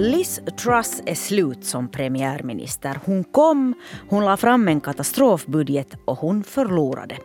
Liz 0.00 0.40
Truss 0.56 1.02
är 1.06 1.14
slut 1.14 1.64
som 1.64 1.88
premiärminister. 1.88 2.98
Hon 3.04 3.24
kom, 3.24 3.74
hon 4.08 4.24
la 4.24 4.36
fram 4.36 4.68
en 4.68 4.80
katastrofbudget 4.80 5.96
och 6.04 6.18
hon 6.18 6.44
förlorade. 6.44 7.16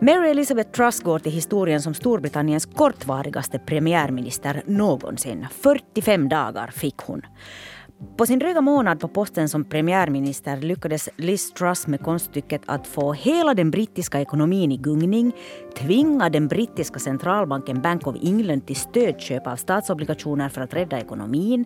Mary 0.00 0.30
Elizabeth 0.30 0.70
Truss 0.70 1.00
går 1.00 1.18
till 1.18 1.32
historien 1.32 1.82
som 1.82 1.94
Storbritanniens 1.94 2.66
kortvarigaste 2.66 3.58
premiärminister 3.58 4.62
någonsin. 4.66 5.46
45 5.50 6.28
dagar 6.28 6.70
fick 6.70 6.96
hon. 6.96 7.22
På 8.16 8.26
sin 8.26 8.38
dryga 8.38 8.60
månad 8.60 9.00
på 9.00 9.08
posten 9.08 9.48
som 9.48 9.64
premiärminister 9.64 10.56
lyckades 10.56 11.08
Liz 11.16 11.52
Truss 11.52 11.86
med 11.86 12.00
konststycket 12.00 12.62
att 12.66 12.86
få 12.86 13.12
hela 13.12 13.54
den 13.54 13.70
brittiska 13.70 14.20
ekonomin 14.20 14.72
i 14.72 14.76
gungning, 14.76 15.32
tvinga 15.76 16.28
den 16.30 16.48
brittiska 16.48 16.98
centralbanken 16.98 17.82
Bank 17.82 18.06
of 18.06 18.16
England 18.22 18.66
till 18.66 18.76
stödköp 18.76 19.46
av 19.46 19.56
statsobligationer 19.56 20.48
för 20.48 20.60
att 20.60 20.74
rädda 20.74 21.00
ekonomin. 21.00 21.64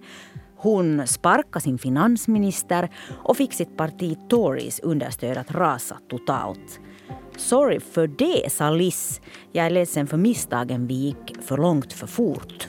Hon 0.56 1.06
sparkade 1.06 1.62
sin 1.62 1.78
finansminister 1.78 2.90
och 3.24 3.36
fick 3.36 3.52
sitt 3.52 3.76
parti 3.76 4.18
Tories 4.28 4.80
understöd 4.80 5.36
att 5.38 5.54
rasa 5.54 5.96
totalt. 6.08 6.80
Sorry 7.36 7.80
för 7.80 8.06
det, 8.06 8.52
sa 8.52 8.70
Liz. 8.70 9.20
Jag 9.52 9.66
är 9.66 9.70
ledsen 9.70 10.06
för 10.06 10.16
misstagen 10.16 10.86
vi 10.86 10.94
gick 10.94 11.42
för 11.42 11.56
långt 11.56 11.92
för 11.92 12.06
fort. 12.06 12.68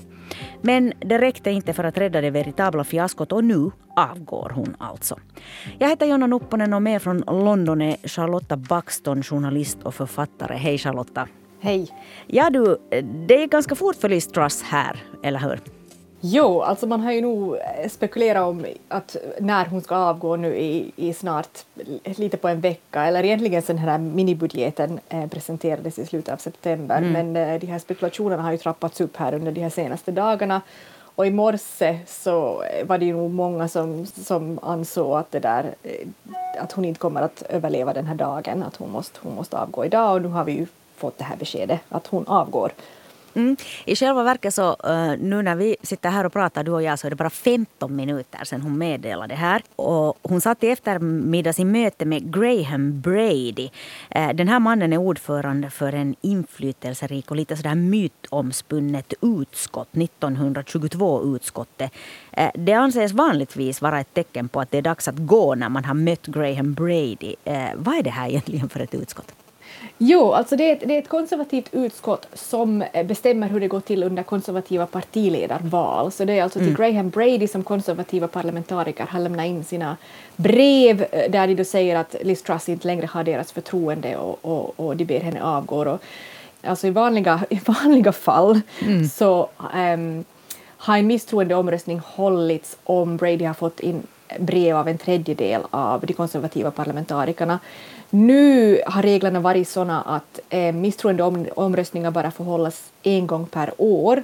Men 0.66 0.94
det 1.00 1.18
räckte 1.18 1.52
inte 1.52 1.74
för 1.74 1.84
att 1.84 1.98
rädda 1.98 2.22
det 2.22 2.30
veritabla 2.30 2.84
fiaskot 2.84 3.32
och 3.32 3.44
nu 3.44 3.72
avgår 3.96 4.52
hon 4.56 4.76
alltså. 4.78 5.20
Jag 5.80 5.90
heter 5.90 6.06
Jonna 6.06 6.28
Nupponen 6.28 6.74
och 6.74 6.82
med 6.82 7.02
från 7.02 7.18
London 7.28 7.82
är 7.82 8.08
Charlotta 8.08 8.58
Buxton, 8.58 9.24
journalist 9.24 9.78
och 9.84 9.96
författare. 9.96 10.58
Hej 10.58 10.78
Charlotta! 10.78 11.28
Hej! 11.62 11.88
Ja 12.28 12.50
du, 12.50 12.78
det 13.28 13.44
är 13.44 13.48
ganska 13.48 13.76
fort 13.76 13.96
för 13.96 14.10
Liz 14.10 14.28
Truss 14.28 14.64
här, 14.64 15.04
eller 15.24 15.40
hur? 15.40 15.60
Jo, 16.26 16.62
alltså 16.62 16.88
man 16.88 17.02
har 17.02 17.12
ju 17.12 17.22
nog 17.22 17.58
spekulerat 17.90 18.44
om 18.44 18.66
att 18.88 19.16
när 19.40 19.66
hon 19.66 19.82
ska 19.82 19.96
avgå 19.96 20.36
nu 20.36 20.56
i, 20.58 20.92
i 20.96 21.14
snart 21.14 21.66
lite 22.04 22.38
på 22.38 22.48
en 22.48 22.62
vecka, 22.62 23.06
eller 23.06 23.26
egentligen 23.26 23.62
sen 23.62 23.76
den 23.76 23.86
här 23.86 23.98
minibudgeten 23.98 25.00
eh, 25.10 25.28
presenterades 25.28 26.00
i 26.00 26.06
slutet 26.06 26.34
av 26.34 26.38
september, 26.38 26.98
mm. 26.98 27.12
men 27.12 27.36
eh, 27.36 27.60
de 27.60 27.68
här 27.68 27.80
spekulationerna 27.80 28.44
har 28.44 28.52
ju 28.52 28.58
trappats 28.58 29.02
upp 29.02 29.18
här 29.18 29.34
under 29.34 29.52
de 29.52 29.62
här 29.62 29.70
senaste 29.70 30.12
dagarna. 30.12 30.62
Och 31.16 31.28
i 31.28 31.32
morse 31.32 32.00
så 32.08 32.64
var 32.84 32.98
det 32.98 33.06
ju 33.06 33.14
nog 33.14 33.32
många 33.32 33.68
som, 33.68 34.06
som 34.06 34.60
ansåg 34.64 35.18
att, 35.18 35.32
det 35.32 35.40
där, 35.40 35.76
eh, 35.84 36.08
att 36.64 36.72
hon 36.72 36.86
inte 36.86 37.00
kommer 37.00 37.22
att 37.22 37.44
överleva 37.50 37.94
den 37.94 38.06
här 38.06 38.16
dagen, 38.16 38.64
att 38.64 38.76
hon 38.76 38.92
måste, 38.92 39.20
hon 39.24 39.36
måste 39.36 39.58
avgå 39.58 39.86
idag 39.86 40.16
och 40.16 40.22
nu 40.22 40.28
har 40.28 40.44
vi 40.44 40.52
ju 40.52 40.68
fått 40.96 41.18
det 41.18 41.24
här 41.24 41.38
beskedet 41.38 41.80
att 41.90 42.08
hon 42.08 42.28
avgår. 42.28 42.72
Mm. 43.36 43.58
I 43.86 43.96
själva 43.96 44.24
verket 44.24 44.54
så 44.54 44.78
eh, 44.84 45.14
nu 45.20 45.42
när 45.42 45.56
vi 45.56 45.76
sitter 45.82 46.10
här 46.10 46.26
och 46.26 46.34
pratar 46.34 46.64
du 46.64 46.72
och 46.72 46.84
jag 46.84 47.00
så 47.00 47.08
är 47.08 47.10
det 47.10 47.16
bara 47.16 47.30
15 47.30 47.96
minuter 47.96 48.44
sedan 48.44 48.62
hon 48.62 48.78
meddelade 48.78 49.34
det 49.34 49.38
här. 49.38 49.64
Och 49.76 50.18
hon 50.22 50.42
satt 50.42 50.64
i 50.64 50.68
eftermiddag 50.68 51.60
i 51.60 51.66
möte 51.66 52.06
med 52.06 52.34
Graham 52.34 53.02
Brady. 53.02 53.70
Eh, 54.10 54.30
den 54.30 54.48
här 54.48 54.60
mannen 54.60 54.94
är 54.94 54.98
ordförande 54.98 55.70
för 55.70 55.94
en 55.94 56.16
inflytelserik 56.22 57.32
och 57.32 57.38
lite 57.38 57.58
sådär 57.58 57.76
mytomspunnet 57.76 59.14
utskott, 59.22 59.88
1922-utskottet. 59.92 61.92
Eh, 62.32 62.52
det 62.54 62.74
anses 62.74 63.12
vanligtvis 63.12 63.82
vara 63.82 64.00
ett 64.00 64.14
tecken 64.14 64.50
på 64.50 64.62
att 64.62 64.72
det 64.72 64.78
är 64.78 64.82
dags 64.82 65.08
att 65.08 65.18
gå 65.18 65.56
när 65.56 65.70
man 65.70 65.86
har 65.86 65.94
mött 65.94 66.26
Graham 66.26 66.74
Brady. 66.74 67.36
Vad 67.76 67.96
är 67.96 68.04
det 68.04 68.10
här 68.10 68.30
egentligen 68.30 68.70
för 68.70 68.80
ett 68.80 68.96
utskott? 68.96 69.43
Jo, 70.06 70.34
alltså 70.34 70.56
det 70.56 70.70
är, 70.70 70.74
ett, 70.74 70.84
det 70.88 70.96
är 70.96 71.00
ett 71.00 71.10
konservativt 71.10 71.70
utskott 71.72 72.28
som 72.34 72.82
eh, 72.82 73.06
bestämmer 73.06 73.48
hur 73.48 73.60
det 73.60 73.68
går 73.68 73.80
till 73.80 74.04
under 74.04 74.24
konservativa 74.24 74.86
partiledarval. 74.86 76.12
Så 76.12 76.26
det 76.26 76.40
är 76.40 76.44
alltså 76.44 76.60
till 76.60 76.76
mm. 76.76 76.82
Graham 76.82 77.10
Brady 77.10 77.48
som 77.48 77.64
konservativa 77.64 78.28
parlamentariker 78.28 79.06
har 79.06 79.20
lämnat 79.20 79.46
in 79.46 79.64
sina 79.64 79.98
brev 80.36 81.06
eh, 81.12 81.32
där 81.32 81.48
de 81.48 81.56
då 81.56 81.64
säger 81.64 81.96
att 81.96 82.16
Liz 82.22 82.44
Truss 82.44 82.70
inte 82.70 82.88
längre 82.88 83.06
har 83.06 83.24
deras 83.24 83.52
förtroende 83.52 84.18
och, 84.18 84.40
och, 84.42 84.80
och 84.80 84.98
de 84.98 85.06
ber 85.06 85.20
henne 85.20 85.44
avgå. 85.44 85.86
Och, 85.86 86.00
alltså 86.62 86.88
i 86.88 86.90
vanliga, 86.90 87.42
i 87.50 87.60
vanliga 87.66 88.12
fall 88.12 88.62
mm. 88.82 89.06
så 89.06 89.50
um, 89.76 90.26
har 90.66 90.98
en 90.98 91.08
misstroendeomröstning 91.08 92.02
hållits 92.06 92.78
om 92.84 93.18
Brady 93.18 93.46
har 93.46 93.54
fått 93.54 93.80
in 93.80 94.04
brev 94.40 94.78
av 94.78 94.88
en 94.88 94.98
tredjedel 94.98 95.62
av 95.70 96.02
de 96.06 96.14
konservativa 96.14 96.72
parlamentarikerna. 96.72 97.60
Nu 98.10 98.82
har 98.86 99.02
reglerna 99.02 99.40
varit 99.40 99.68
sådana 99.68 100.02
att 100.02 100.40
eh, 100.50 100.74
misstroendeomröstningar 100.74 102.12
bara 102.12 102.32
får 102.32 102.44
hållas 102.44 102.92
en 103.04 103.28
gång 103.28 103.46
per 103.46 103.72
år. 103.78 104.24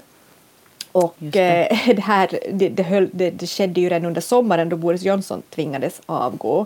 Och 0.92 1.16
det. 1.18 1.72
Eh, 1.72 1.88
det. 1.96 2.02
här 2.02 2.40
det, 2.52 2.70
det, 2.70 2.84
höll, 2.84 3.10
det, 3.12 3.32
det, 3.32 3.48
skedde 3.48 3.82
ju 3.82 3.90
redan 3.90 4.06
under 4.06 4.22
sommaren 4.22 4.70
då 4.70 4.76
Boris 4.76 5.02
Johnson 5.02 5.42
tvingades 5.50 6.02
avgå. 6.06 6.66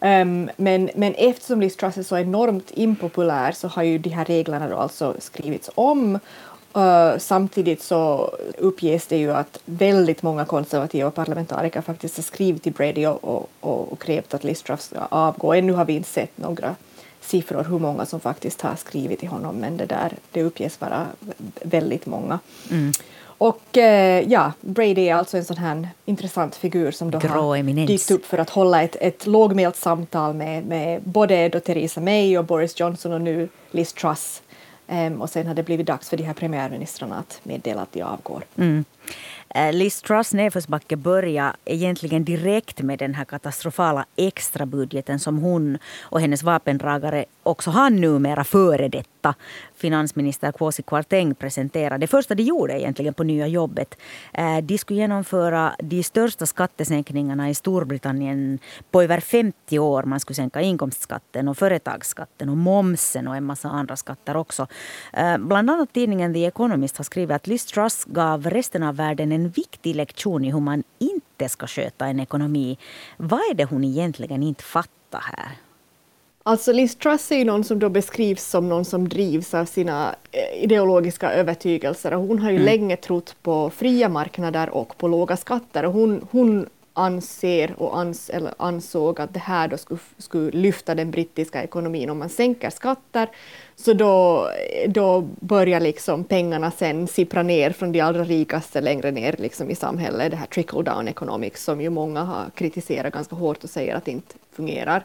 Um, 0.00 0.50
men, 0.56 0.90
men 0.94 1.14
eftersom 1.14 1.60
Liz 1.60 1.76
Truss 1.76 1.96
är 1.96 2.02
så 2.02 2.18
enormt 2.18 2.70
impopulär 2.74 3.52
så 3.52 3.68
har 3.68 3.82
ju 3.82 3.98
de 3.98 4.10
här 4.10 4.24
reglerna 4.24 4.68
då 4.68 4.76
alltså 4.76 5.14
skrivits 5.18 5.70
om 5.74 6.18
Uh, 6.76 7.18
samtidigt 7.18 7.82
så 7.82 8.30
uppges 8.58 9.06
det 9.06 9.16
ju 9.16 9.32
att 9.32 9.60
väldigt 9.64 10.22
många 10.22 10.44
konservativa 10.44 11.10
parlamentariker 11.10 11.80
faktiskt 11.80 12.16
har 12.16 12.22
skrivit 12.22 12.62
till 12.62 12.72
Brady 12.72 13.06
och, 13.06 13.48
och, 13.60 13.92
och 13.92 14.02
krävt 14.02 14.34
att 14.34 14.44
Liz 14.44 14.62
Truss 14.62 14.82
ska 14.82 14.98
avgå. 15.08 15.52
Ännu 15.52 15.72
har 15.72 15.84
vi 15.84 15.92
inte 15.92 16.08
sett 16.08 16.38
några 16.38 16.76
siffror 17.20 17.64
hur 17.64 17.78
många 17.78 18.06
som 18.06 18.20
faktiskt 18.20 18.60
har 18.60 18.76
skrivit 18.76 19.18
till 19.20 19.28
honom 19.28 19.56
men 19.56 19.76
det, 19.76 19.86
där, 19.86 20.12
det 20.32 20.42
uppges 20.42 20.80
vara 20.80 21.06
väldigt 21.62 22.06
många. 22.06 22.38
Mm. 22.70 22.92
Och 23.22 23.78
eh, 23.78 24.24
ja, 24.28 24.52
Brady 24.60 25.08
är 25.08 25.14
alltså 25.14 25.36
en 25.36 25.44
sån 25.44 25.56
här 25.56 25.88
intressant 26.04 26.56
figur 26.56 26.90
som 26.90 27.10
då 27.10 27.18
Grå 27.18 27.56
har 27.56 27.86
dykt 27.86 28.10
upp 28.10 28.26
för 28.26 28.38
att 28.38 28.50
hålla 28.50 28.82
ett, 28.82 28.96
ett 29.00 29.26
lågmält 29.26 29.76
samtal 29.76 30.34
med, 30.34 30.66
med 30.66 31.02
både 31.02 31.48
då 31.48 31.60
Theresa 31.60 32.00
May 32.00 32.38
och 32.38 32.44
Boris 32.44 32.80
Johnson 32.80 33.12
och 33.12 33.20
nu 33.20 33.48
Liz 33.70 33.92
Truss 33.92 34.42
Ehm, 34.92 35.20
och 35.20 35.30
sen 35.30 35.46
har 35.46 35.54
det 35.54 35.62
blivit 35.62 35.86
dags 35.86 36.08
för 36.08 36.16
de 36.16 36.22
här 36.22 36.34
premiärministrarna 36.34 37.18
att 37.18 37.40
meddela 37.42 37.82
att 37.82 37.92
de 37.92 38.02
avgår. 38.02 38.44
Mm. 38.56 38.84
Eh, 39.54 39.72
Liz 39.72 40.02
Truss 40.02 40.34
nedförsbacke 40.34 40.96
började 40.96 41.56
egentligen 41.64 42.24
direkt 42.24 42.82
med 42.82 42.98
den 42.98 43.14
här 43.14 43.24
katastrofala 43.24 44.06
extrabudgeten 44.16 45.18
som 45.18 45.38
hon 45.38 45.78
och 46.02 46.20
hennes 46.20 46.42
vapendragare, 46.42 47.24
också 47.42 47.70
han 47.70 47.96
numera 47.96 48.44
före 48.44 48.88
detta, 48.88 49.34
finansminister 49.76 50.52
Kwasi 50.52 50.82
Kwarteng 50.82 51.34
presenterade. 51.34 51.98
Det 51.98 52.06
första 52.06 52.34
de 52.34 52.42
gjorde 52.42 52.80
egentligen 52.80 53.14
på 53.14 53.24
nya 53.24 53.46
jobbet. 53.46 53.98
Eh, 54.32 54.58
de 54.58 54.78
skulle 54.78 55.00
genomföra 55.00 55.74
de 55.78 56.02
största 56.02 56.46
skattesänkningarna 56.46 57.50
i 57.50 57.54
Storbritannien 57.54 58.58
på 58.90 59.02
över 59.02 59.20
50 59.20 59.78
år. 59.78 60.02
Man 60.02 60.20
skulle 60.20 60.34
sänka 60.34 60.60
inkomstskatten 60.60 61.48
och 61.48 61.58
företagsskatten 61.58 62.48
och 62.48 62.56
momsen 62.56 63.28
och 63.28 63.36
en 63.36 63.44
massa 63.44 63.68
andra 63.68 63.96
skatter 63.96 64.36
också. 64.36 64.66
Eh, 65.12 65.38
bland 65.38 65.70
annat 65.70 65.92
tidningen 65.92 66.34
The 66.34 66.46
Economist 66.46 66.96
har 66.96 67.04
skrivit 67.04 67.36
att 67.36 67.46
Liz 67.46 67.66
Truss 67.66 68.04
gav 68.04 68.50
resten 68.50 68.82
av 68.82 68.94
världen 69.00 69.32
en 69.32 69.48
viktig 69.48 69.96
lektion 69.96 70.44
i 70.44 70.52
hur 70.52 70.60
man 70.60 70.82
inte 70.98 71.48
ska 71.48 71.66
sköta 71.66 72.06
en 72.06 72.20
ekonomi. 72.20 72.78
Vad 73.16 73.40
är 73.50 73.54
det 73.54 73.64
hon 73.64 73.84
egentligen 73.84 74.42
inte 74.42 74.64
fattar 74.64 75.20
här? 75.20 75.50
Alltså 76.42 76.72
Liz 76.72 76.96
Truss 76.96 77.32
är 77.32 77.36
ju 77.36 77.44
någon 77.44 77.64
som 77.64 77.78
då 77.78 77.88
beskrivs 77.88 78.44
som 78.44 78.68
någon 78.68 78.84
som 78.84 79.08
drivs 79.08 79.54
av 79.54 79.64
sina 79.64 80.14
eh, 80.32 80.64
ideologiska 80.64 81.32
övertygelser 81.32 82.14
och 82.14 82.22
hon 82.22 82.38
har 82.38 82.50
ju 82.50 82.56
mm. 82.56 82.66
länge 82.66 82.96
trott 82.96 83.36
på 83.42 83.70
fria 83.70 84.08
marknader 84.08 84.70
och 84.70 84.98
på 84.98 85.08
låga 85.08 85.36
skatter 85.36 85.84
och 85.84 85.92
hon, 85.92 86.26
hon 86.30 86.66
anser 86.92 87.74
och 87.78 87.98
ans, 87.98 88.30
eller 88.30 88.54
ansåg 88.56 89.20
att 89.20 89.34
det 89.34 89.40
här 89.40 89.68
då 89.68 89.76
skulle, 89.76 90.00
skulle 90.18 90.50
lyfta 90.50 90.94
den 90.94 91.10
brittiska 91.10 91.62
ekonomin. 91.62 92.10
Om 92.10 92.18
man 92.18 92.28
sänker 92.28 92.70
skatter 92.70 93.28
så 93.76 93.92
då, 93.92 94.48
då 94.88 95.28
börjar 95.40 95.80
liksom 95.80 96.24
pengarna 96.24 96.70
sen 96.70 97.06
sippra 97.06 97.42
ner 97.42 97.70
från 97.70 97.92
de 97.92 98.00
allra 98.00 98.24
rikaste 98.24 98.80
längre 98.80 99.10
ner 99.10 99.36
liksom 99.38 99.70
i 99.70 99.74
samhället, 99.74 100.30
det 100.30 100.36
här 100.36 100.46
trickle 100.46 100.82
down 100.82 101.08
economics 101.08 101.64
som 101.64 101.80
ju 101.80 101.90
många 101.90 102.22
har 102.22 102.50
kritiserat 102.54 103.12
ganska 103.12 103.36
hårt 103.36 103.64
och 103.64 103.70
säger 103.70 103.94
att 103.94 104.04
det 104.04 104.10
inte 104.10 104.34
fungerar. 104.52 105.04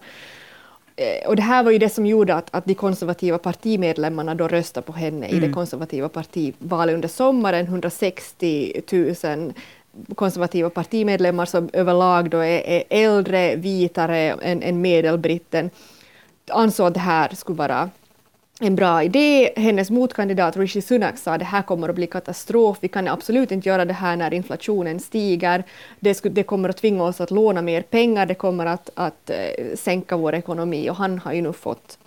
Eh, 0.96 1.28
och 1.28 1.36
det 1.36 1.42
här 1.42 1.64
var 1.64 1.72
ju 1.72 1.78
det 1.78 1.90
som 1.90 2.06
gjorde 2.06 2.36
att, 2.36 2.48
att 2.52 2.66
de 2.66 2.74
konservativa 2.74 3.38
partimedlemmarna 3.38 4.36
då 4.36 4.48
röstade 4.48 4.86
på 4.86 4.94
henne 4.94 5.26
mm. 5.26 5.30
i 5.30 5.40
det 5.40 5.46
mm. 5.46 5.54
konservativa 5.54 6.10
partivalet 6.10 6.96
under 6.96 7.08
sommaren. 7.08 7.66
160 7.66 8.82
000 9.24 9.54
konservativa 10.16 10.70
partimedlemmar 10.70 11.46
som 11.46 11.70
överlag 11.74 12.30
då 12.30 12.38
är, 12.38 12.68
är 12.68 12.84
äldre, 12.90 13.56
vitare 13.56 14.18
än, 14.18 14.64
än 14.64 14.82
medelbritten 14.82 15.70
ansåg 16.52 16.88
att 16.88 16.94
det 16.94 17.00
här 17.00 17.36
skulle 17.36 17.58
vara 17.58 17.90
en 18.60 18.76
bra 18.76 19.04
idé. 19.04 19.54
Hennes 19.56 19.90
motkandidat 19.90 20.58
Rishi 20.58 20.82
Sunak 20.82 21.18
sa 21.18 21.34
att 21.34 21.40
det 21.40 21.46
här 21.46 21.62
kommer 21.62 21.90
att 21.90 21.96
bli 21.96 22.08
katastrof. 22.08 22.78
Vi 22.82 22.88
kan 22.88 23.08
absolut 23.08 23.52
inte 23.52 23.70
göra 23.70 23.86
det 23.86 23.94
här 23.94 24.16
när 24.16 24.34
inflationen 24.34 25.00
stiger. 25.00 25.64
Det, 26.00 26.14
skulle, 26.14 26.34
det 26.34 26.44
kommer 26.44 26.70
att 26.70 26.78
tvinga 26.78 27.04
oss 27.04 27.22
att 27.22 27.32
låna 27.32 27.62
mer 27.62 27.82
pengar. 27.82 28.26
Det 28.26 28.36
kommer 28.36 28.66
att, 28.66 28.90
att 28.94 29.30
eh, 29.30 29.76
sänka 29.76 30.18
vår 30.18 30.36
ekonomi 30.36 30.90
och 30.90 30.96
han 30.96 31.20
har 31.20 31.34
ju 31.34 31.42
nu 31.42 31.54
fått 31.54 31.98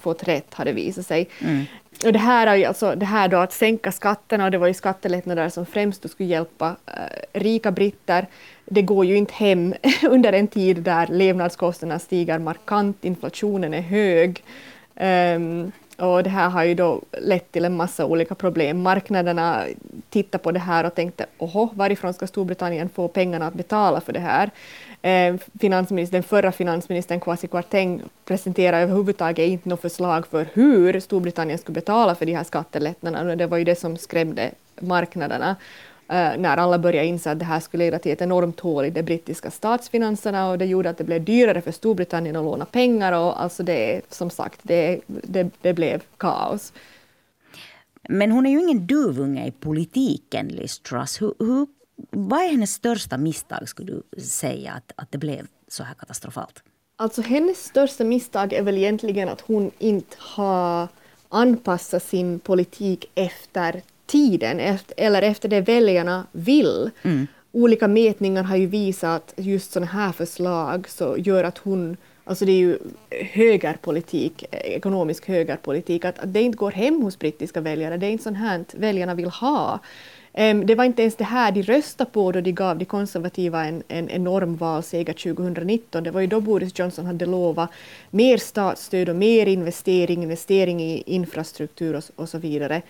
fått 0.00 0.28
rätt, 0.28 0.54
har 0.54 0.64
det 0.64 0.72
visat 0.72 1.06
sig. 1.06 1.28
Mm. 1.40 1.64
Och 2.04 2.12
det 2.12 2.18
här, 2.18 2.46
är 2.46 2.68
alltså, 2.68 2.94
det 2.94 3.06
här 3.06 3.28
då 3.28 3.36
att 3.36 3.52
sänka 3.52 3.92
skatterna, 3.92 4.44
och 4.44 4.50
det 4.50 4.58
var 4.58 4.66
ju 4.66 4.74
skattelättnader 4.74 5.48
som 5.48 5.66
främst 5.66 6.10
skulle 6.10 6.28
hjälpa 6.28 6.76
eh, 6.86 7.40
rika 7.40 7.70
britter, 7.70 8.26
det 8.64 8.82
går 8.82 9.04
ju 9.04 9.16
inte 9.16 9.34
hem 9.34 9.74
under 10.10 10.32
en 10.32 10.48
tid 10.48 10.76
där 10.76 11.06
levnadskostnaderna 11.06 11.98
stiger 11.98 12.38
markant, 12.38 13.04
inflationen 13.04 13.74
är 13.74 13.80
hög. 13.80 14.44
Um, 15.00 15.72
och 15.98 16.22
det 16.22 16.30
här 16.30 16.50
har 16.50 16.64
ju 16.64 16.74
då 16.74 17.02
lett 17.20 17.52
till 17.52 17.64
en 17.64 17.76
massa 17.76 18.06
olika 18.06 18.34
problem. 18.34 18.82
Marknaderna 18.82 19.64
tittade 20.10 20.44
på 20.44 20.52
det 20.52 20.58
här 20.58 20.84
och 20.84 20.94
tänkte, 20.94 21.26
oho, 21.38 21.68
varifrån 21.74 22.14
ska 22.14 22.26
Storbritannien 22.26 22.88
få 22.88 23.08
pengarna 23.08 23.46
att 23.46 23.54
betala 23.54 24.00
för 24.00 24.12
det 24.12 24.20
här? 24.20 24.50
Eh, 25.02 25.34
den 26.10 26.22
förra 26.22 26.52
finansministern 26.52 27.20
Kwasi 27.20 27.46
Kwarteng 27.48 28.02
presenterade 28.24 28.82
överhuvudtaget 28.82 29.48
inte 29.48 29.68
något 29.68 29.80
förslag 29.80 30.26
för 30.26 30.48
hur 30.52 31.00
Storbritannien 31.00 31.58
skulle 31.58 31.74
betala 31.74 32.14
för 32.14 32.26
de 32.26 32.34
här 32.34 32.44
skattelättnaderna. 32.44 33.36
Det 33.36 33.46
var 33.46 33.58
ju 33.58 33.64
det 33.64 33.78
som 33.78 33.96
skrämde 33.96 34.50
marknaderna. 34.80 35.56
Uh, 36.10 36.38
när 36.38 36.56
alla 36.56 36.78
började 36.78 37.06
inse 37.06 37.30
att 37.30 37.38
det 37.38 37.44
här 37.44 37.60
skulle 37.60 37.84
leda 37.84 37.98
till 37.98 38.12
ett 38.12 38.22
enormt 38.22 38.60
hål 38.60 38.84
i 38.84 38.90
de 38.90 39.02
brittiska 39.02 39.50
statsfinanserna 39.50 40.50
och 40.50 40.58
det 40.58 40.64
gjorde 40.64 40.90
att 40.90 40.98
det 40.98 41.04
blev 41.04 41.24
dyrare 41.24 41.60
för 41.60 41.72
Storbritannien 41.72 42.36
att 42.36 42.44
låna 42.44 42.64
pengar 42.64 43.12
och 43.12 43.42
alltså 43.42 43.62
det, 43.62 44.00
som 44.08 44.30
sagt, 44.30 44.60
det, 44.62 45.00
det, 45.06 45.50
det 45.60 45.72
blev 45.72 46.02
kaos. 46.16 46.72
Men 48.08 48.30
hon 48.30 48.46
är 48.46 48.50
ju 48.50 48.60
ingen 48.60 48.86
duvunge 48.86 49.46
i 49.46 49.50
politiken, 49.50 50.48
Liz 50.48 50.78
Truss. 50.78 51.22
Hur, 51.22 51.34
hur, 51.38 51.66
vad 52.10 52.40
är 52.40 52.48
hennes 52.48 52.72
största 52.72 53.18
misstag, 53.18 53.68
skulle 53.68 53.92
du 53.92 54.20
säga, 54.20 54.72
att, 54.72 54.92
att 54.96 55.12
det 55.12 55.18
blev 55.18 55.46
så 55.68 55.82
här 55.82 55.94
katastrofalt? 55.94 56.62
Alltså 56.96 57.22
hennes 57.22 57.64
största 57.64 58.04
misstag 58.04 58.52
är 58.52 58.62
väl 58.62 58.78
egentligen 58.78 59.28
att 59.28 59.40
hon 59.40 59.70
inte 59.78 60.16
har 60.18 60.88
anpassat 61.28 62.02
sin 62.02 62.38
politik 62.38 63.04
efter 63.14 63.82
tiden 64.06 64.78
eller 64.96 65.22
efter 65.22 65.48
det 65.48 65.60
väljarna 65.60 66.26
vill. 66.32 66.90
Mm. 67.02 67.26
Olika 67.52 67.88
mätningar 67.88 68.42
har 68.42 68.56
ju 68.56 68.66
visat 68.66 69.34
att 69.38 69.44
just 69.44 69.72
sådana 69.72 69.92
här 69.92 70.12
förslag 70.12 70.88
så 70.88 71.16
gör 71.18 71.44
att 71.44 71.58
hon 71.58 71.96
Alltså 72.28 72.44
det 72.44 72.52
är 72.52 72.58
ju 72.58 72.78
högerpolitik, 73.10 74.44
ekonomisk 74.50 75.28
högerpolitik, 75.28 76.04
att, 76.04 76.18
att 76.18 76.32
det 76.32 76.42
inte 76.42 76.58
går 76.58 76.70
hem 76.70 77.02
hos 77.02 77.18
brittiska 77.18 77.60
väljare. 77.60 77.96
Det 77.96 78.06
är 78.06 78.10
inte 78.10 78.24
sånt 78.24 78.38
här 78.38 78.64
väljarna 78.72 79.14
vill 79.14 79.28
ha. 79.28 79.80
Um, 80.38 80.66
det 80.66 80.74
var 80.74 80.84
inte 80.84 81.02
ens 81.02 81.16
det 81.16 81.24
här 81.24 81.52
de 81.52 81.62
röstade 81.62 82.10
på 82.10 82.32
då 82.32 82.40
de 82.40 82.52
gav 82.52 82.78
de 82.78 82.84
konservativa 82.84 83.64
en, 83.64 83.82
en 83.88 84.10
enorm 84.10 84.56
valseger 84.56 85.12
2019. 85.12 86.04
Det 86.04 86.10
var 86.10 86.20
ju 86.20 86.26
då 86.26 86.40
Boris 86.40 86.78
Johnson 86.78 87.06
hade 87.06 87.26
lovat 87.26 87.70
mer 88.10 88.36
statsstöd 88.36 89.08
och 89.08 89.16
mer 89.16 89.46
investering, 89.46 90.22
investering 90.22 90.82
i 90.82 91.02
infrastruktur 91.06 91.96
och, 91.96 92.04
och 92.16 92.28
så 92.28 92.38
vidare. 92.38 92.82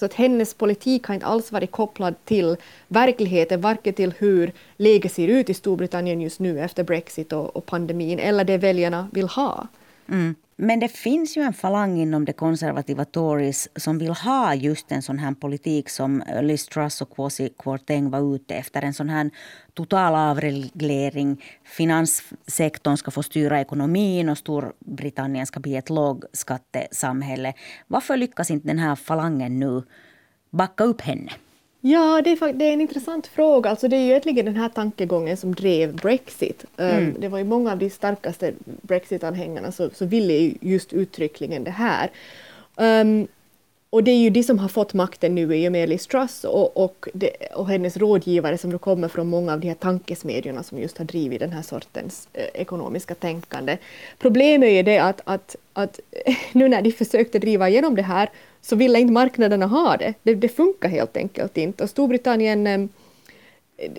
Så 0.00 0.06
att 0.06 0.14
hennes 0.14 0.54
politik 0.54 1.06
har 1.06 1.14
inte 1.14 1.26
alls 1.26 1.52
varit 1.52 1.70
kopplad 1.70 2.14
till 2.24 2.56
verkligheten, 2.88 3.60
varken 3.60 3.94
till 3.94 4.14
hur 4.18 4.52
läget 4.76 5.12
ser 5.12 5.28
ut 5.28 5.50
i 5.50 5.54
Storbritannien 5.54 6.20
just 6.20 6.40
nu 6.40 6.60
efter 6.60 6.84
Brexit 6.84 7.32
och, 7.32 7.56
och 7.56 7.66
pandemin, 7.66 8.18
eller 8.18 8.44
det 8.44 8.58
väljarna 8.58 9.08
vill 9.12 9.28
ha. 9.28 9.66
Mm. 10.08 10.34
Men 10.62 10.80
det 10.80 10.88
finns 10.88 11.36
ju 11.36 11.42
en 11.42 11.52
falang 11.52 12.00
inom 12.00 12.24
de 12.24 12.32
konservativa 12.32 13.04
Tories 13.04 13.68
som 13.76 13.98
vill 13.98 14.10
ha 14.10 14.54
just 14.54 14.92
en 14.92 15.02
sån 15.02 15.18
här 15.18 15.34
politik 15.34 15.88
som 15.88 16.22
Liz 16.42 16.66
Truss 16.66 17.00
och 17.00 17.14
Kwasi 17.14 17.48
Kwarteng 17.58 18.10
var 18.10 18.34
ute 18.34 18.54
efter. 18.54 18.82
En 18.82 18.94
sån 18.94 19.08
här 19.08 19.30
total 19.74 20.14
avreglering. 20.14 21.44
Finanssektorn 21.64 22.96
ska 22.96 23.10
få 23.10 23.22
styra 23.22 23.60
ekonomin 23.60 24.28
och 24.28 24.38
Storbritannien 24.38 25.46
ska 25.46 25.60
bli 25.60 25.76
ett 25.76 25.90
lågskattesamhälle. 25.90 27.54
Varför 27.86 28.16
lyckas 28.16 28.50
inte 28.50 28.68
den 28.68 28.78
här 28.78 28.96
falangen 28.96 29.60
nu 29.60 29.82
backa 30.50 30.84
upp 30.84 31.00
henne? 31.00 31.32
Ja, 31.80 32.22
det 32.24 32.30
är, 32.30 32.52
det 32.52 32.64
är 32.64 32.72
en 32.72 32.80
intressant 32.80 33.26
fråga. 33.26 33.70
Alltså 33.70 33.88
det 33.88 33.96
är 33.96 34.00
ju 34.00 34.06
egentligen 34.06 34.44
den 34.46 34.56
här 34.56 34.68
tankegången 34.68 35.36
som 35.36 35.54
drev 35.54 35.96
Brexit. 35.96 36.64
Ehm, 36.76 36.98
mm. 36.98 37.14
det 37.20 37.28
var 37.28 37.38
ju 37.38 37.44
många 37.44 37.72
av 37.72 37.78
de 37.78 37.90
starkaste 37.90 38.52
Brexit-anhängarna 38.64 39.72
som 39.72 39.90
så 39.94 40.04
ville 40.06 40.52
just 40.60 40.92
uttryckligen 40.92 41.64
det 41.64 41.70
här. 41.70 42.10
Um, 42.76 43.28
och 43.90 44.04
det 44.04 44.10
är 44.10 44.18
ju 44.18 44.30
de 44.30 44.42
som 44.42 44.58
har 44.58 44.68
fått 44.68 44.94
makten 44.94 45.34
nu 45.34 45.56
i 45.56 45.68
och 45.68 45.72
med 45.72 45.88
Liz 45.88 46.06
Truss 46.06 46.44
och, 46.44 46.76
och, 46.76 47.08
det, 47.14 47.30
och 47.54 47.68
hennes 47.68 47.96
rådgivare 47.96 48.58
som 48.58 48.72
då 48.72 48.78
kommer 48.78 49.08
från 49.08 49.26
många 49.26 49.52
av 49.52 49.60
de 49.60 49.68
här 49.68 49.74
tankesmedjorna 49.74 50.62
som 50.62 50.78
just 50.78 50.98
har 50.98 51.04
drivit 51.04 51.40
den 51.40 51.52
här 51.52 51.62
sortens 51.62 52.28
eh, 52.32 52.44
ekonomiska 52.54 53.14
tänkande. 53.14 53.78
Problemet 54.18 54.66
är 54.66 54.72
ju 54.72 54.82
det 54.82 54.98
att, 54.98 55.20
att, 55.24 55.56
att 55.72 56.00
nu 56.52 56.68
när 56.68 56.82
de 56.82 56.92
försökte 56.92 57.38
driva 57.38 57.68
igenom 57.68 57.96
det 57.96 58.02
här 58.02 58.30
så 58.60 58.76
ville 58.76 59.00
inte 59.00 59.12
marknaderna 59.12 59.66
ha 59.66 59.96
det. 59.96 60.14
Det, 60.22 60.34
det 60.34 60.48
funkar 60.48 60.88
helt 60.88 61.16
enkelt 61.16 61.56
inte. 61.56 61.84
Och 61.84 61.90
Storbritannien, 61.90 62.66
eh, 62.66 62.80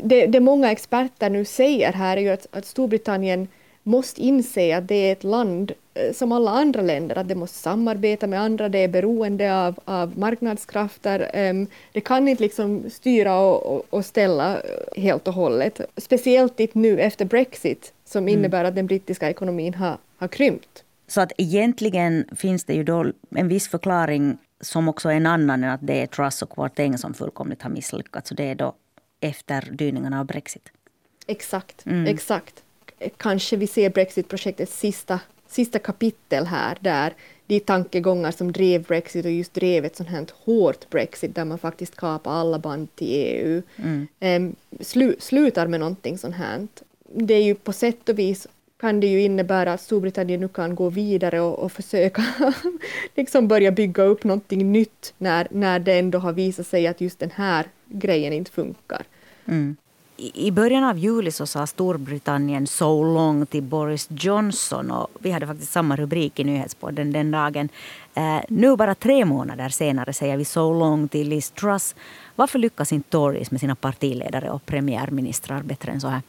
det, 0.03 0.25
det 0.25 0.39
många 0.39 0.71
experter 0.71 1.29
nu 1.29 1.45
säger 1.45 1.93
här 1.93 2.17
är 2.17 2.21
ju 2.21 2.29
att, 2.29 2.47
att 2.51 2.65
Storbritannien 2.65 3.47
måste 3.83 4.21
inse 4.21 4.77
att 4.77 4.87
det 4.87 4.95
är 4.95 5.11
ett 5.11 5.23
land 5.23 5.71
eh, 5.93 6.13
som 6.13 6.31
alla 6.31 6.51
andra 6.51 6.81
länder, 6.81 7.17
att 7.17 7.27
det 7.27 7.35
måste 7.35 7.57
samarbeta 7.57 8.27
med 8.27 8.41
andra, 8.41 8.69
det 8.69 8.77
är 8.77 8.87
beroende 8.87 9.55
av, 9.55 9.79
av 9.85 10.17
marknadskrafter. 10.17 11.31
Ehm, 11.33 11.67
det 11.91 12.01
kan 12.01 12.27
inte 12.27 12.43
liksom 12.43 12.89
styra 12.89 13.39
och, 13.39 13.85
och 13.93 14.05
ställa 14.05 14.55
eh, 14.55 15.01
helt 15.01 15.27
och 15.27 15.33
hållet. 15.33 15.81
Speciellt 15.97 16.75
nu 16.75 16.99
efter 16.99 17.25
Brexit 17.25 17.93
som 18.05 18.23
mm. 18.23 18.33
innebär 18.33 18.63
att 18.63 18.75
den 18.75 18.87
brittiska 18.87 19.29
ekonomin 19.29 19.73
har, 19.73 19.97
har 20.17 20.27
krympt. 20.27 20.83
Så 21.07 21.21
att 21.21 21.31
egentligen 21.37 22.25
finns 22.35 22.63
det 22.63 22.73
ju 22.73 22.83
då 22.83 23.11
en 23.29 23.47
viss 23.47 23.67
förklaring 23.67 24.37
som 24.61 24.87
också 24.87 25.09
är 25.09 25.13
en 25.13 25.25
annan 25.25 25.63
än 25.63 25.69
att 25.69 25.87
det 25.87 26.01
är 26.01 26.07
Truss 26.07 26.41
och 26.41 26.49
Kwarteng 26.49 26.97
som 26.97 27.13
fullkomligt 27.13 27.61
har 27.61 27.69
misslyckats. 27.69 28.29
Så 28.29 28.35
det 28.35 28.43
är 28.43 28.55
då 28.55 28.73
efterdyningarna 29.19 30.19
av 30.19 30.25
Brexit. 30.25 30.69
Exakt, 31.27 31.85
mm. 31.85 32.05
exakt. 32.05 32.63
Kanske 33.17 33.55
vi 33.55 33.67
ser 33.67 33.89
Brexit-projektets 33.89 34.79
sista, 34.79 35.19
sista 35.47 35.79
kapitel 35.79 36.45
här 36.45 36.77
där 36.79 37.13
de 37.47 37.59
tankegångar 37.59 38.31
som 38.31 38.51
drev 38.51 38.83
Brexit 38.83 39.25
och 39.25 39.31
just 39.31 39.53
drev 39.53 39.85
ett 39.85 39.95
sånt 39.95 40.09
här 40.09 40.25
hårt 40.45 40.89
Brexit 40.89 41.35
där 41.35 41.45
man 41.45 41.57
faktiskt 41.57 41.95
kapar 41.95 42.31
alla 42.31 42.59
band 42.59 42.95
till 42.95 43.07
EU 43.09 43.61
mm. 44.19 44.55
slu, 44.79 45.15
slutar 45.19 45.67
med 45.67 45.79
någonting 45.79 46.17
sånt 46.17 46.35
här. 46.35 46.67
Det 47.13 47.33
är 47.33 47.43
ju 47.43 47.55
på 47.55 47.73
sätt 47.73 48.09
och 48.09 48.19
vis 48.19 48.47
kan 48.81 48.99
det 48.99 49.07
ju 49.07 49.21
innebära 49.21 49.73
att 49.73 49.81
Storbritannien 49.81 50.41
nu 50.41 50.47
kan 50.47 50.75
gå 50.75 50.89
vidare 50.89 51.41
och, 51.41 51.59
och 51.59 51.71
försöka 51.71 52.23
liksom 53.15 53.47
börja 53.47 53.71
bygga 53.71 54.03
upp 54.03 54.23
någonting 54.23 54.71
nytt 54.71 55.13
när, 55.17 55.47
när 55.51 55.79
det 55.79 55.99
ändå 55.99 56.19
har 56.19 56.33
visat 56.33 56.67
sig 56.67 56.87
att 56.87 57.01
just 57.01 57.19
den 57.19 57.31
här 57.31 57.65
grejen 57.87 58.33
inte 58.33 58.51
funkar. 58.51 59.03
Mm. 59.45 59.75
I 60.21 60.51
början 60.51 60.83
av 60.83 60.97
juli 60.97 61.31
så 61.31 61.45
sa 61.45 61.67
Storbritannien 61.67 62.67
so 62.67 63.03
long 63.03 63.45
till 63.45 63.63
Boris 63.63 64.07
Johnson 64.09 64.91
och 64.91 65.07
vi 65.19 65.31
hade 65.31 65.47
faktiskt 65.47 65.71
samma 65.71 65.95
rubrik 65.95 66.39
i 66.39 66.43
nyhetspodden 66.43 67.11
den 67.11 67.31
dagen. 67.31 67.69
Eh, 68.13 68.37
nu 68.47 68.75
bara 68.75 68.95
tre 68.95 69.25
månader 69.25 69.69
senare 69.69 70.13
säger 70.13 70.37
vi 70.37 70.45
so 70.45 70.73
long 70.79 71.07
till 71.07 71.29
Liz 71.29 71.51
Truss. 71.51 71.95
Varför 72.35 72.59
lyckas 72.59 72.93
inte 72.93 73.09
Tories 73.09 73.51
med 73.51 73.59
sina 73.59 73.75
partiledare 73.75 74.49
och 74.49 74.65
premiärministrar 74.65 75.61
bättre 75.61 75.91
än 75.91 76.01
så 76.01 76.07
här? 76.07 76.21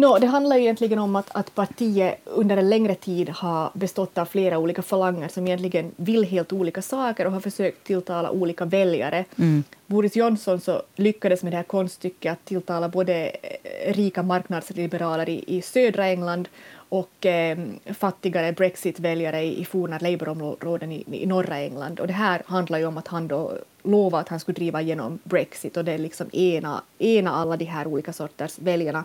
No, 0.00 0.18
det 0.18 0.26
handlar 0.26 0.56
ju 0.56 0.62
egentligen 0.62 0.98
om 0.98 1.16
att, 1.16 1.30
att 1.32 1.54
partiet 1.54 2.20
under 2.24 2.56
en 2.56 2.68
längre 2.68 2.94
tid 2.94 3.28
har 3.28 3.70
bestått 3.74 4.18
av 4.18 4.24
flera 4.24 4.58
olika 4.58 4.82
falanger 4.82 5.28
som 5.28 5.46
egentligen 5.46 5.92
vill 5.96 6.24
helt 6.24 6.52
olika 6.52 6.82
saker 6.82 7.26
och 7.26 7.32
har 7.32 7.40
försökt 7.40 7.84
tilltala 7.84 8.30
olika 8.30 8.64
väljare. 8.64 9.24
Mm. 9.38 9.64
Boris 9.86 10.16
Johnson 10.16 10.60
så 10.60 10.82
lyckades 10.96 11.42
med 11.42 11.52
det 11.52 11.56
här 11.56 11.64
konststycket 11.64 12.32
att 12.32 12.44
tilltala 12.44 12.88
både 12.88 13.14
eh, 13.28 13.94
rika 13.94 14.22
marknadsliberaler 14.22 15.28
i, 15.28 15.44
i 15.46 15.62
södra 15.62 16.06
England 16.06 16.48
och 16.88 17.26
eh, 17.26 17.58
fattigare 17.84 18.52
Brexit-väljare 18.52 19.42
i, 19.42 19.60
i 19.60 19.64
forna 19.64 19.98
Labour-områden 19.98 20.92
i, 20.92 21.04
i 21.12 21.26
norra 21.26 21.58
England. 21.58 22.00
Och 22.00 22.06
det 22.06 22.12
här 22.12 22.42
handlar 22.46 22.78
ju 22.78 22.86
om 22.86 22.98
att 22.98 23.08
han 23.08 23.28
då 23.28 23.52
lovade 23.82 24.20
att 24.20 24.28
han 24.28 24.40
skulle 24.40 24.56
driva 24.56 24.82
igenom 24.82 25.18
Brexit 25.24 25.76
och 25.76 25.84
det 25.84 25.92
är 25.92 25.98
liksom 25.98 26.26
ena, 26.32 26.82
ena 26.98 27.30
alla 27.30 27.56
de 27.56 27.64
här 27.64 27.86
olika 27.86 28.12
sorters 28.12 28.58
väljarna 28.58 29.04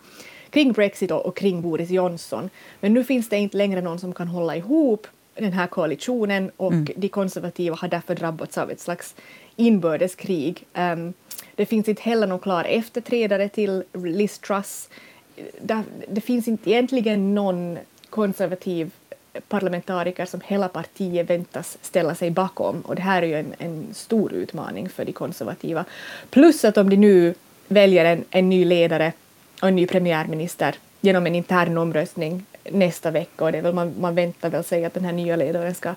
kring 0.53 0.71
Brexit 0.71 1.11
och, 1.11 1.37
kring 1.37 1.61
Boris 1.61 1.89
Johnson. 1.89 2.49
Men 2.79 2.93
nu 2.93 3.03
finns 3.03 3.29
det 3.29 3.37
inte 3.37 3.57
längre 3.57 3.81
någon 3.81 3.99
som 3.99 4.13
kan 4.13 4.27
hålla 4.27 4.55
ihop 4.55 5.07
den 5.35 5.53
här 5.53 5.67
koalitionen 5.67 6.51
och 6.57 6.73
mm. 6.73 6.87
de 6.95 7.09
konservativa 7.09 7.75
har 7.75 7.87
därför 7.87 8.15
drabbats 8.15 8.57
av 8.57 8.71
ett 8.71 8.79
slags 8.79 9.15
inbördeskrig. 9.55 10.65
Um, 10.73 11.13
det 11.55 11.65
finns 11.65 11.87
inte 11.87 12.01
heller 12.01 12.27
någon 12.27 12.39
klar 12.39 12.63
efterträdare 12.63 13.49
till 13.49 13.83
Liz 13.93 14.39
Truss. 14.39 14.89
Det, 15.61 15.83
det 16.09 16.21
finns 16.21 16.47
inte 16.47 16.69
egentligen 16.69 17.35
någon 17.35 17.77
konservativ 18.09 18.91
parlamentariker 19.47 20.25
som 20.25 20.41
hela 20.45 20.67
partiet 20.67 21.29
väntas 21.29 21.77
ställa 21.81 22.15
sig 22.15 22.31
bakom 22.31 22.81
och 22.81 22.95
det 22.95 23.01
här 23.01 23.21
är 23.21 23.27
ju 23.27 23.35
en, 23.35 23.53
en 23.57 23.93
stor 23.93 24.33
utmaning 24.33 24.89
för 24.89 25.05
de 25.05 25.11
konservativa. 25.11 25.85
Plus 26.29 26.65
att 26.65 26.77
om 26.77 26.89
de 26.89 26.95
nu 26.95 27.33
väljer 27.67 28.05
en, 28.05 28.25
en 28.29 28.49
ny 28.49 28.65
ledare 28.65 29.13
och 29.63 29.69
en 29.69 29.75
ny 29.75 29.87
premiärminister 29.87 30.75
genom 31.01 31.27
en 31.27 31.35
intern 31.35 31.77
omröstning 31.77 32.45
nästa 32.71 33.11
vecka 33.11 33.45
och 33.45 33.51
det 33.51 33.61
väl 33.61 33.73
man, 33.73 33.93
man 33.99 34.15
väntar 34.15 34.49
väl 34.49 34.63
sig 34.63 34.85
att 34.85 34.93
den 34.93 35.05
här 35.05 35.11
nya 35.11 35.35
ledaren 35.35 35.75
ska 35.75 35.95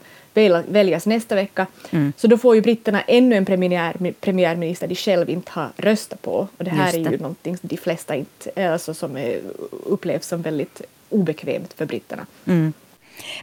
väljas 0.69 1.07
nästa 1.07 1.35
vecka. 1.35 1.67
Mm. 1.91 2.13
Så 2.17 2.27
då 2.27 2.39
får 2.39 2.55
ju 2.55 2.61
britterna 2.61 3.03
ännu 3.03 3.37
en 3.37 3.45
premiär, 3.45 4.13
premiärminister 4.21 4.89
de 4.89 4.95
själv 4.95 5.31
inte 5.31 5.51
har 5.53 5.71
röstat 5.77 6.23
på 6.23 6.49
och 6.57 6.65
det 6.65 6.71
här 6.71 6.93
det. 6.93 6.99
är 6.99 7.11
ju 7.11 7.19
någonting 7.19 7.57
som 7.57 7.69
de 7.69 7.77
flesta 7.77 8.15
inte, 8.15 8.71
alltså 8.71 8.95
som 8.95 9.17
är, 9.17 9.41
upplevs 9.71 10.27
som 10.27 10.43
väldigt 10.43 10.83
obekvämt 11.09 11.73
för 11.73 11.87
britterna. 11.87 12.27
Mm. 12.45 12.73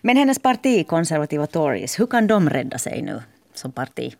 Men 0.01 0.17
hennes 0.17 0.39
parti, 0.39 0.87
konservativa 0.87 1.47
Tories, 1.47 1.99
hur 1.99 2.05
kan 2.07 2.27
de 2.27 2.49
rädda 2.49 2.77
sig 2.77 3.01
nu 3.01 3.21
som 3.53 3.71
parti? 3.71 4.15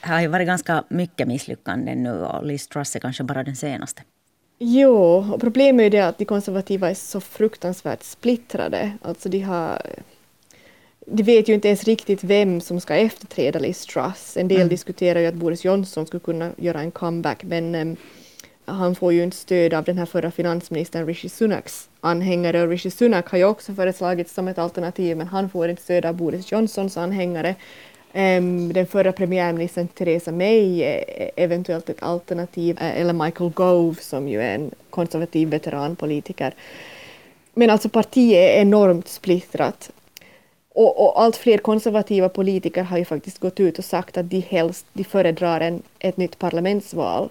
Det 0.00 0.08
har 0.08 0.20
ju 0.20 0.26
varit 0.26 0.46
ganska 0.46 0.84
mycket 0.88 1.28
misslyckanden 1.28 2.02
nu 2.02 2.20
och 2.20 2.46
Liz 2.46 2.68
Truss 2.68 2.96
är 2.96 3.00
kanske 3.00 3.24
bara 3.24 3.44
den 3.44 3.56
senaste. 3.56 4.02
Jo, 4.58 5.24
och 5.32 5.40
problemet 5.40 5.86
är 5.86 5.90
det 5.90 6.00
att 6.00 6.18
de 6.18 6.24
konservativa 6.24 6.90
är 6.90 6.94
så 6.94 7.20
fruktansvärt 7.20 8.02
splittrade. 8.02 8.92
Alltså 9.02 9.28
de 9.28 9.40
har... 9.40 9.82
De 11.06 11.22
vet 11.22 11.48
ju 11.48 11.54
inte 11.54 11.68
ens 11.68 11.84
riktigt 11.84 12.24
vem 12.24 12.60
som 12.60 12.80
ska 12.80 12.96
efterträda 12.96 13.58
Liz 13.58 13.86
Truss. 13.86 14.36
En 14.36 14.48
del 14.48 14.56
mm. 14.56 14.68
diskuterar 14.68 15.20
ju 15.20 15.26
att 15.26 15.34
Boris 15.34 15.64
Johnson 15.64 16.06
skulle 16.06 16.20
kunna 16.20 16.50
göra 16.56 16.80
en 16.80 16.90
comeback 16.90 17.42
men 17.44 17.74
um, 17.74 17.96
han 18.64 18.94
får 18.94 19.12
ju 19.12 19.22
inte 19.22 19.36
stöd 19.36 19.74
av 19.74 19.84
den 19.84 19.98
här 19.98 20.06
förra 20.06 20.30
finansministern 20.30 21.06
Rishi 21.06 21.28
Sunaks 21.28 21.88
anhängare 22.00 22.62
och 22.62 22.68
Rishi 22.68 22.90
Sunak 22.90 23.28
har 23.28 23.38
ju 23.38 23.44
också 23.44 23.74
föreslagits 23.74 24.34
som 24.34 24.48
ett 24.48 24.58
alternativ 24.58 25.16
men 25.16 25.26
han 25.26 25.50
får 25.50 25.68
inte 25.68 25.82
stöd 25.82 26.06
av 26.06 26.14
Boris 26.14 26.52
Johnsons 26.52 26.96
anhängare. 26.96 27.54
Um, 28.12 28.72
den 28.72 28.86
förra 28.86 29.12
premiärministern 29.12 29.88
Theresa 29.88 30.32
May 30.32 30.82
är 30.82 31.30
eventuellt 31.36 31.90
ett 31.90 32.02
alternativ, 32.02 32.78
eh, 32.80 33.00
eller 33.00 33.12
Michael 33.12 33.50
Gove 33.50 34.00
som 34.00 34.28
ju 34.28 34.42
är 34.42 34.54
en 34.54 34.70
konservativ 34.90 35.48
veteranpolitiker. 35.48 36.54
Men 37.54 37.70
alltså 37.70 37.88
partiet 37.88 38.36
är 38.36 38.60
enormt 38.60 39.08
splittrat. 39.08 39.90
Och, 40.74 41.02
och, 41.02 41.22
allt 41.22 41.36
fler 41.36 41.58
konservativa 41.58 42.28
politiker 42.28 42.82
har 42.82 42.98
ju 42.98 43.04
faktiskt 43.04 43.38
gått 43.38 43.60
ut 43.60 43.78
och 43.78 43.84
sagt 43.84 44.16
att 44.16 44.30
de 44.30 44.40
helst 44.40 44.86
de 44.92 45.04
föredrar 45.04 45.60
en, 45.60 45.82
ett 45.98 46.16
nytt 46.16 46.38
parlamentsval. 46.38 47.28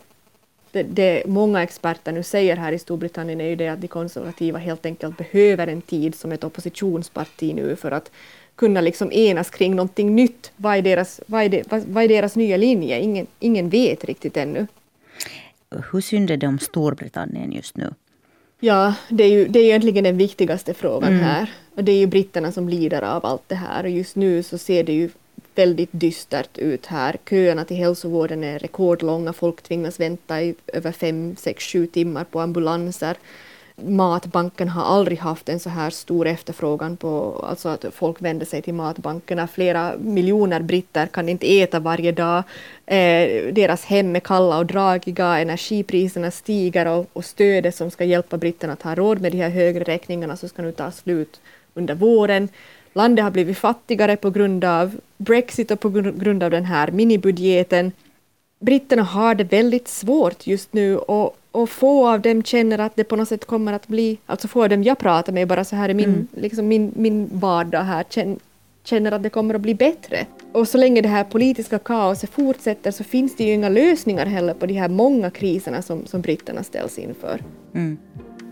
Det, 0.71 0.83
det 0.83 1.23
många 1.25 1.63
experter 1.63 2.11
nu 2.11 2.23
säger 2.23 2.55
här 2.55 2.71
i 2.71 2.79
Storbritannien 2.79 3.41
är 3.41 3.45
ju 3.45 3.55
det 3.55 3.67
att 3.67 3.81
de 3.81 3.87
konservativa 3.87 4.59
helt 4.59 4.85
enkelt 4.85 5.17
behöver 5.17 5.67
en 5.67 5.81
tid 5.81 6.15
som 6.15 6.31
ett 6.31 6.43
oppositionsparti 6.43 7.53
nu 7.55 7.75
för 7.75 7.91
att 7.91 8.11
kunna 8.57 8.81
liksom 8.81 9.11
enas 9.11 9.49
kring 9.49 9.75
någonting 9.75 10.15
nytt. 10.15 10.51
Vad 10.55 10.77
är 10.77 10.81
deras, 10.81 11.21
vad 11.25 11.43
är 11.43 11.49
det, 11.49 11.71
vad, 11.71 11.81
vad 11.81 12.03
är 12.03 12.07
deras 12.07 12.35
nya 12.35 12.57
linje? 12.57 12.99
Ingen, 12.99 13.27
ingen 13.39 13.69
vet 13.69 14.03
riktigt 14.03 14.37
ännu. 14.37 14.67
Hur 15.91 16.01
synd 16.01 16.31
är 16.31 16.37
det 16.37 16.47
om 16.47 16.59
Storbritannien 16.59 17.51
just 17.51 17.77
nu? 17.77 17.93
Ja, 18.59 18.93
det 19.09 19.23
är 19.23 19.29
ju 19.29 19.47
det 19.47 19.59
är 19.59 19.63
egentligen 19.63 20.03
den 20.03 20.17
viktigaste 20.17 20.73
frågan 20.73 21.13
mm. 21.13 21.23
här. 21.23 21.51
Och 21.75 21.83
det 21.83 21.91
är 21.91 21.97
ju 21.97 22.07
britterna 22.07 22.51
som 22.51 22.69
lider 22.69 23.01
av 23.01 23.25
allt 23.25 23.43
det 23.47 23.55
här. 23.55 23.83
Och 23.83 23.89
just 23.89 24.15
nu 24.15 24.43
så 24.43 24.57
ser 24.57 24.83
det 24.83 24.93
ju 24.93 25.09
väldigt 25.55 25.89
dystert 25.91 26.57
ut 26.57 26.85
här. 26.85 27.17
Köerna 27.29 27.65
till 27.65 27.77
hälsovården 27.77 28.43
är 28.43 28.59
rekordlånga. 28.59 29.33
Folk 29.33 29.61
tvingas 29.61 29.99
vänta 29.99 30.41
i 30.41 30.55
över 30.67 30.91
fem, 30.91 31.35
sex, 31.35 31.63
sju 31.63 31.87
timmar 31.87 32.23
på 32.23 32.39
ambulanser 32.39 33.17
matbanken 33.81 34.69
har 34.69 34.83
aldrig 34.83 35.19
haft 35.19 35.49
en 35.49 35.59
så 35.59 35.69
här 35.69 35.89
stor 35.89 36.27
efterfrågan 36.27 36.97
på, 36.97 37.45
alltså 37.49 37.69
att 37.69 37.85
folk 37.93 38.21
vänder 38.21 38.45
sig 38.45 38.61
till 38.61 38.73
matbankerna. 38.73 39.47
Flera 39.47 39.93
miljoner 39.97 40.61
britter 40.61 41.07
kan 41.07 41.29
inte 41.29 41.59
äta 41.59 41.79
varje 41.79 42.11
dag. 42.11 42.43
Eh, 42.85 43.53
deras 43.53 43.85
hem 43.85 44.15
är 44.15 44.19
kalla 44.19 44.57
och 44.57 44.65
dragiga, 44.65 45.39
energipriserna 45.39 46.31
stiger 46.31 46.87
och, 46.87 47.05
och 47.13 47.25
stödet 47.25 47.75
som 47.75 47.91
ska 47.91 48.03
hjälpa 48.03 48.37
britterna 48.37 48.73
att 48.73 48.81
ha 48.81 48.95
råd 48.95 49.21
med 49.21 49.31
de 49.31 49.37
här 49.37 49.49
högre 49.49 49.83
räkningarna 49.83 50.37
så 50.37 50.47
ska 50.47 50.61
nu 50.61 50.71
ta 50.71 50.91
slut 50.91 51.39
under 51.73 51.95
våren. 51.95 52.49
Landet 52.93 53.23
har 53.23 53.31
blivit 53.31 53.57
fattigare 53.57 54.15
på 54.17 54.29
grund 54.29 54.63
av 54.63 54.99
Brexit 55.17 55.71
och 55.71 55.79
på 55.79 55.89
grund 55.89 56.43
av 56.43 56.51
den 56.51 56.65
här 56.65 56.91
minibudgeten. 56.91 57.91
Britterna 58.59 59.03
har 59.03 59.35
det 59.35 59.43
väldigt 59.43 59.87
svårt 59.87 60.47
just 60.47 60.73
nu 60.73 60.97
och 60.97 61.37
och 61.57 61.69
få 61.69 62.07
av 62.07 62.21
dem 62.21 62.43
känner 62.43 62.79
att 62.79 62.95
det 62.95 63.03
på 63.03 63.15
något 63.15 63.27
sätt 63.27 63.45
kommer 63.45 63.73
att 63.73 63.87
bli, 63.87 64.17
alltså 64.25 64.47
få 64.47 64.63
av 64.63 64.69
dem 64.69 64.83
jag 64.83 64.97
pratar 64.97 65.33
med 65.33 65.47
bara 65.47 65.63
så 65.63 65.75
här 65.75 65.89
i 65.89 65.93
min, 65.93 66.09
mm. 66.09 66.27
liksom 66.35 66.67
min, 66.67 66.91
min 66.95 67.29
vardag 67.31 67.83
här, 67.83 68.05
känner 68.83 69.11
att 69.11 69.23
det 69.23 69.29
kommer 69.29 69.53
att 69.53 69.61
bli 69.61 69.75
bättre. 69.75 70.25
Och 70.51 70.67
så 70.67 70.77
länge 70.77 71.01
det 71.01 71.07
här 71.07 71.23
politiska 71.23 71.79
kaoset 71.79 72.29
fortsätter 72.29 72.91
så 72.91 73.03
finns 73.03 73.35
det 73.35 73.43
ju 73.43 73.53
inga 73.53 73.69
lösningar 73.69 74.25
heller 74.25 74.53
på 74.53 74.65
de 74.65 74.73
här 74.73 74.89
många 74.89 75.29
kriserna 75.29 75.81
som, 75.81 76.05
som 76.05 76.21
britterna 76.21 76.63
ställs 76.63 76.97
inför. 76.97 77.41
Mm. 77.73 77.97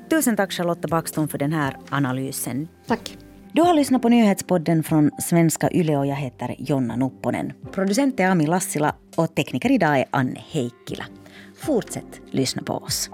Tusen 0.10 0.36
tack 0.36 0.52
Charlotta 0.52 0.88
Backström 0.88 1.28
för 1.28 1.38
den 1.38 1.54
här 1.54 1.78
analysen. 1.90 2.68
Tack. 2.88 3.18
Du 3.54 3.62
har 3.62 3.74
lyssnat 3.74 4.02
på 4.02 4.10
nyhetspodden 4.10 4.84
från 4.84 5.12
svenska 5.20 5.70
Yle 5.72 5.98
och 5.98 6.06
jag 6.06 6.16
heter 6.16 6.56
Jonna 6.58 6.96
Nupponen. 6.96 7.54
Producent 7.72 8.20
är 8.20 8.28
Ami 8.28 8.48
Lassila 8.48 8.96
och 9.16 9.36
tekniker 9.36 9.72
idag 9.72 10.00
är 10.00 10.06
Anne 10.12 10.42
Heikkilä. 10.52 11.06
Fortsätt 11.56 12.22
lyssna 12.32 12.64
på 12.64 12.74
oss. 12.74 13.10